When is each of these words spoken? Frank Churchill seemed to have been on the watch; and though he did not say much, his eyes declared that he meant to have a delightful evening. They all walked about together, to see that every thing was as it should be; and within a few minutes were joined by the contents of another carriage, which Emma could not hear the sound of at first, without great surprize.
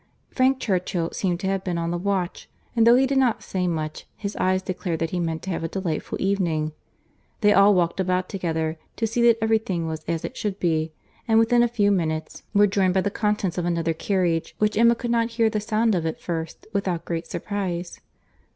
Frank 0.31 0.59
Churchill 0.59 1.11
seemed 1.11 1.39
to 1.41 1.45
have 1.47 1.63
been 1.63 1.77
on 1.77 1.91
the 1.91 1.97
watch; 1.99 2.49
and 2.75 2.87
though 2.87 2.95
he 2.95 3.05
did 3.05 3.19
not 3.19 3.43
say 3.43 3.67
much, 3.67 4.07
his 4.17 4.35
eyes 4.37 4.63
declared 4.63 4.97
that 4.97 5.11
he 5.11 5.19
meant 5.19 5.43
to 5.43 5.51
have 5.51 5.63
a 5.63 5.67
delightful 5.67 6.19
evening. 6.19 6.71
They 7.41 7.53
all 7.53 7.75
walked 7.75 7.99
about 7.99 8.27
together, 8.27 8.79
to 8.95 9.05
see 9.05 9.21
that 9.21 9.37
every 9.43 9.59
thing 9.59 9.85
was 9.87 10.03
as 10.05 10.25
it 10.25 10.35
should 10.35 10.59
be; 10.59 10.91
and 11.27 11.37
within 11.37 11.61
a 11.61 11.67
few 11.67 11.91
minutes 11.91 12.41
were 12.51 12.65
joined 12.65 12.95
by 12.95 13.01
the 13.01 13.11
contents 13.11 13.59
of 13.59 13.65
another 13.65 13.93
carriage, 13.93 14.55
which 14.57 14.75
Emma 14.75 14.95
could 14.95 15.11
not 15.11 15.29
hear 15.33 15.51
the 15.51 15.61
sound 15.61 15.93
of 15.93 16.07
at 16.07 16.19
first, 16.19 16.65
without 16.73 17.05
great 17.05 17.27
surprize. 17.27 17.99